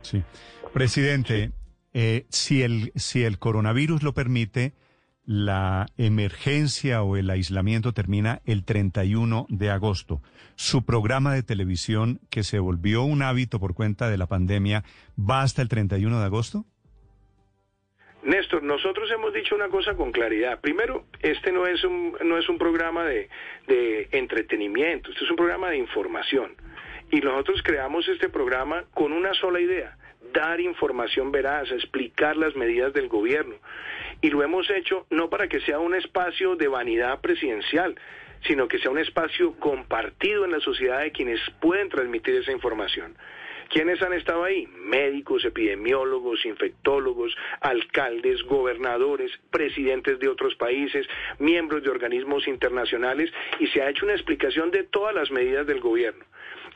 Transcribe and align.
Sí. 0.00 0.22
Presidente, 0.72 1.50
eh, 1.92 2.26
si, 2.28 2.62
el, 2.62 2.92
si 2.94 3.24
el 3.24 3.38
coronavirus 3.38 4.02
lo 4.02 4.14
permite, 4.14 4.72
la 5.26 5.86
emergencia 5.98 7.02
o 7.02 7.16
el 7.16 7.28
aislamiento 7.28 7.92
termina 7.92 8.40
el 8.46 8.64
31 8.64 9.46
de 9.50 9.70
agosto. 9.70 10.22
Su 10.54 10.86
programa 10.86 11.34
de 11.34 11.42
televisión, 11.42 12.20
que 12.30 12.44
se 12.44 12.60
volvió 12.60 13.02
un 13.02 13.22
hábito 13.22 13.58
por 13.60 13.74
cuenta 13.74 14.08
de 14.08 14.18
la 14.18 14.26
pandemia, 14.26 14.84
¿va 15.18 15.42
hasta 15.42 15.62
el 15.62 15.68
31 15.68 16.18
de 16.18 16.24
agosto? 16.24 16.64
Néstor, 18.22 18.62
nosotros 18.62 19.10
hemos 19.10 19.34
dicho 19.34 19.54
una 19.54 19.68
cosa 19.68 19.94
con 19.94 20.12
claridad. 20.12 20.60
Primero, 20.60 21.06
este 21.20 21.52
no 21.52 21.66
es 21.66 21.82
un, 21.84 22.16
no 22.24 22.38
es 22.38 22.48
un 22.48 22.58
programa 22.58 23.04
de, 23.04 23.28
de 23.66 24.08
entretenimiento, 24.12 25.10
este 25.10 25.24
es 25.24 25.30
un 25.30 25.36
programa 25.36 25.70
de 25.70 25.78
información. 25.78 26.54
Y 27.10 27.20
nosotros 27.20 27.62
creamos 27.62 28.06
este 28.08 28.28
programa 28.28 28.84
con 28.92 29.12
una 29.12 29.32
sola 29.34 29.60
idea, 29.60 29.96
dar 30.32 30.60
información 30.60 31.32
veraz, 31.32 31.70
explicar 31.70 32.36
las 32.36 32.54
medidas 32.54 32.92
del 32.92 33.08
gobierno. 33.08 33.56
Y 34.20 34.30
lo 34.30 34.42
hemos 34.42 34.68
hecho 34.70 35.06
no 35.10 35.30
para 35.30 35.48
que 35.48 35.60
sea 35.60 35.78
un 35.78 35.94
espacio 35.94 36.56
de 36.56 36.68
vanidad 36.68 37.20
presidencial, 37.20 37.94
sino 38.46 38.68
que 38.68 38.78
sea 38.78 38.90
un 38.90 38.98
espacio 38.98 39.54
compartido 39.58 40.44
en 40.44 40.52
la 40.52 40.60
sociedad 40.60 41.00
de 41.00 41.12
quienes 41.12 41.40
pueden 41.60 41.88
transmitir 41.88 42.34
esa 42.34 42.52
información. 42.52 43.16
¿Quiénes 43.68 44.00
han 44.02 44.14
estado 44.14 44.44
ahí? 44.44 44.66
Médicos, 44.66 45.44
epidemiólogos, 45.44 46.44
infectólogos, 46.46 47.36
alcaldes, 47.60 48.42
gobernadores, 48.44 49.30
presidentes 49.50 50.18
de 50.18 50.28
otros 50.28 50.54
países, 50.54 51.06
miembros 51.38 51.82
de 51.82 51.90
organismos 51.90 52.48
internacionales 52.48 53.30
y 53.60 53.66
se 53.68 53.82
ha 53.82 53.90
hecho 53.90 54.06
una 54.06 54.14
explicación 54.14 54.70
de 54.70 54.84
todas 54.84 55.14
las 55.14 55.30
medidas 55.30 55.66
del 55.66 55.80
gobierno 55.80 56.24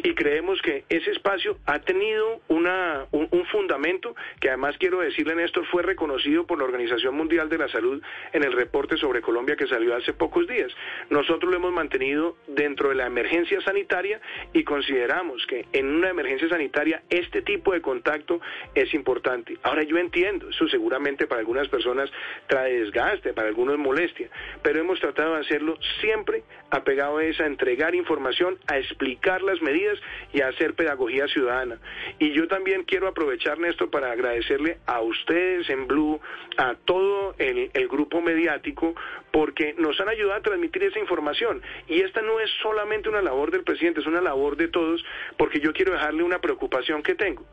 y 0.03 0.15
creemos 0.15 0.61
que 0.63 0.85
ese 0.89 1.11
espacio 1.11 1.59
ha 1.67 1.81
tenido 1.81 2.41
una, 2.49 3.07
un, 3.13 3.29
un, 3.31 3.45
fundamento 3.47 4.15
que 4.41 4.49
además 4.49 4.77
quiero 4.79 5.01
decirle, 5.01 5.35
Néstor, 5.35 5.67
fue 5.67 5.83
reconocido 5.83 6.47
por 6.47 6.59
la 6.59 6.65
Organización 6.65 7.15
Mundial 7.15 7.49
de 7.49 7.59
la 7.59 7.69
Salud 7.69 8.03
en 8.33 8.45
el 8.45 8.53
reporte 8.53 8.97
sobre 8.97 9.21
Colombia 9.21 9.57
que 9.57 9.67
salió 9.67 9.95
hace 9.95 10.13
pocos 10.13 10.47
días. 10.47 10.73
Nosotros 11.11 11.51
lo 11.51 11.57
hemos 11.57 11.73
mantenido 11.73 12.37
dentro 12.49 12.89
de 12.89 12.95
la 12.95 13.07
emergencia 13.07 13.61
sanitaria 13.61 14.21
y 14.53 14.65
consideramos 14.65 15.47
que 15.47 15.67
en 15.73 15.87
una 15.87 16.11
emergencia 16.11 16.49
sanitaria 16.49 16.82
este 17.11 17.43
tipo 17.43 17.73
de 17.73 17.81
contacto 17.81 18.41
es 18.75 18.93
importante. 18.95 19.57
Ahora 19.63 19.83
yo 19.83 19.99
entiendo, 19.99 20.49
eso 20.49 20.69
seguramente 20.69 21.27
para 21.27 21.41
algunas 21.41 21.69
personas 21.69 22.11
trae 22.47 22.81
desgaste, 22.81 23.33
para 23.33 23.49
algunos 23.49 23.79
molestia, 23.79 24.29
pero 24.63 24.81
hemos 24.81 25.01
tratado 25.01 25.35
de 25.35 25.41
hacerlo 25.41 25.79
siempre 26.01 26.43
apegado 26.71 27.19
a 27.19 27.25
esa, 27.25 27.45
a 27.45 27.47
entregar 27.47 27.95
información, 27.95 28.59
a 28.67 28.79
explicar 28.79 29.43
las 29.43 29.61
medidas 29.61 29.99
y 30.33 30.41
a 30.41 30.49
hacer 30.49 30.75
pedagogía 30.75 31.27
ciudadana. 31.29 31.79
Y 32.19 32.33
yo 32.33 32.49
también 32.49 32.85
quiero 32.85 33.09
aprovechar, 33.09 33.59
Néstor, 33.59 33.91
para 33.91 34.11
agradecerle 34.11 34.79
a 34.87 35.01
ustedes 35.01 35.69
en 35.69 35.87
Blue, 35.87 36.21
a 36.57 36.75
todo 36.85 37.35
el, 37.39 37.71
el, 37.75 37.89
grupo 37.89 38.21
mediático, 38.23 38.95
porque 39.31 39.75
nos 39.79 40.01
han 40.01 40.09
ayudado 40.09 40.39
a 40.39 40.43
transmitir 40.43 40.85
esa 40.85 40.99
información. 40.99 41.63
Y 41.89 42.01
esta 42.01 42.23
no 42.23 42.41
es 42.41 42.51
solamente 42.63 43.09
una 43.09 43.21
labor 43.21 43.51
del 43.51 43.65
presidente, 43.65 44.01
es 44.01 44.07
una 44.07 44.21
labor 44.21 44.57
de 44.57 44.69
todos, 44.69 45.05
porque 45.37 45.61
yo 45.61 45.73
quiero 45.73 45.93
dejarle 45.93 46.23
una 46.23 46.41
preocupación 46.41 46.72
que 47.03 47.15
tengo. 47.15 47.45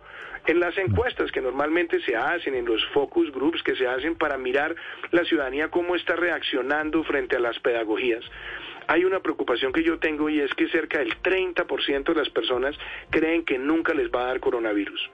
En 0.47 0.59
las 0.59 0.77
encuestas 0.77 1.31
que 1.31 1.41
normalmente 1.41 1.99
se 2.01 2.15
hacen, 2.15 2.55
en 2.55 2.65
los 2.65 2.83
focus 2.87 3.31
groups 3.31 3.61
que 3.61 3.75
se 3.75 3.87
hacen 3.87 4.15
para 4.15 4.37
mirar 4.37 4.75
la 5.11 5.23
ciudadanía 5.25 5.69
cómo 5.69 5.95
está 5.95 6.15
reaccionando 6.15 7.03
frente 7.03 7.35
a 7.35 7.39
las 7.39 7.59
pedagogías, 7.59 8.23
hay 8.87 9.03
una 9.03 9.19
preocupación 9.19 9.71
que 9.71 9.83
yo 9.83 9.99
tengo 9.99 10.29
y 10.29 10.39
es 10.39 10.51
que 10.55 10.67
cerca 10.69 10.99
del 10.99 11.21
30% 11.21 12.03
de 12.03 12.15
las 12.15 12.29
personas 12.29 12.75
creen 13.11 13.45
que 13.45 13.59
nunca 13.59 13.93
les 13.93 14.09
va 14.09 14.23
a 14.23 14.27
dar 14.27 14.39
coronavirus. 14.39 15.11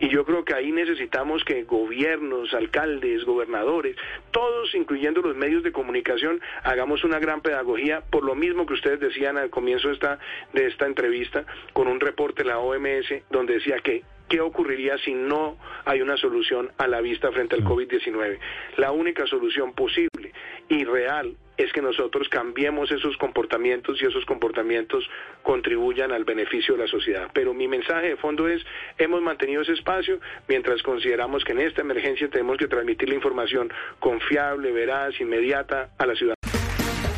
Y 0.00 0.08
yo 0.08 0.24
creo 0.24 0.44
que 0.44 0.54
ahí 0.54 0.72
necesitamos 0.72 1.44
que 1.44 1.64
gobiernos, 1.64 2.52
alcaldes, 2.54 3.24
gobernadores, 3.24 3.96
todos, 4.30 4.74
incluyendo 4.74 5.20
los 5.22 5.36
medios 5.36 5.62
de 5.62 5.72
comunicación, 5.72 6.40
hagamos 6.62 7.04
una 7.04 7.18
gran 7.18 7.40
pedagogía, 7.40 8.02
por 8.10 8.24
lo 8.24 8.34
mismo 8.34 8.66
que 8.66 8.74
ustedes 8.74 9.00
decían 9.00 9.38
al 9.38 9.50
comienzo 9.50 9.88
de 9.88 9.94
esta, 9.94 10.18
de 10.52 10.66
esta 10.66 10.86
entrevista, 10.86 11.44
con 11.72 11.88
un 11.88 12.00
reporte 12.00 12.42
de 12.42 12.48
la 12.48 12.58
OMS, 12.58 13.06
donde 13.30 13.54
decía 13.54 13.78
que 13.78 14.02
¿Qué 14.28 14.40
ocurriría 14.40 14.96
si 14.98 15.12
no 15.12 15.58
hay 15.84 16.00
una 16.00 16.16
solución 16.16 16.72
a 16.78 16.88
la 16.88 17.02
vista 17.02 17.30
frente 17.30 17.56
al 17.56 17.62
COVID-19? 17.62 18.38
La 18.78 18.90
única 18.90 19.26
solución 19.26 19.74
posible 19.74 20.32
y 20.68 20.84
real 20.84 21.36
es 21.56 21.72
que 21.72 21.80
nosotros 21.80 22.28
cambiemos 22.28 22.90
esos 22.90 23.16
comportamientos 23.16 24.00
y 24.00 24.06
esos 24.06 24.24
comportamientos 24.24 25.08
contribuyan 25.42 26.12
al 26.12 26.24
beneficio 26.24 26.74
de 26.74 26.84
la 26.84 26.88
sociedad. 26.88 27.28
Pero 27.32 27.54
mi 27.54 27.68
mensaje 27.68 28.08
de 28.08 28.16
fondo 28.16 28.48
es, 28.48 28.62
hemos 28.98 29.22
mantenido 29.22 29.62
ese 29.62 29.72
espacio 29.72 30.18
mientras 30.48 30.82
consideramos 30.82 31.44
que 31.44 31.52
en 31.52 31.60
esta 31.60 31.82
emergencia 31.82 32.28
tenemos 32.28 32.56
que 32.58 32.66
transmitir 32.66 33.08
la 33.08 33.14
información 33.14 33.72
confiable, 34.00 34.72
veraz, 34.72 35.20
inmediata 35.20 35.90
a 35.98 36.06
la 36.06 36.14
ciudad. 36.14 36.34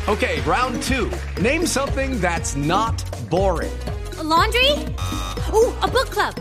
Okay, 0.07 0.39
round 0.41 0.81
two. 0.83 1.11
Name 1.41 1.65
something 1.65 2.21
that's 2.21 2.55
not 2.55 2.95
boring. 3.29 3.73
A 4.19 4.23
laundry? 4.23 4.71
Ooh, 5.53 5.73
a 5.81 5.87
book 5.87 6.09
club. 6.09 6.33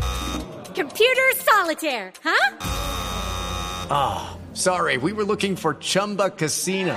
Computer 0.74 1.22
solitaire, 1.34 2.12
huh? 2.22 2.56
Ah, 3.90 4.36
oh, 4.36 4.54
sorry, 4.54 4.98
we 4.98 5.12
were 5.12 5.24
looking 5.24 5.56
for 5.56 5.74
Chumba 5.74 6.30
Casino. 6.30 6.96